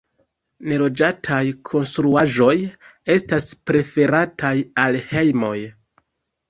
Neloĝataj 0.71 1.41
konstruaĵoj 1.71 2.57
estas 3.17 3.49
preferataj 3.69 4.57
al 4.87 5.01
hejmoj. 5.13 5.57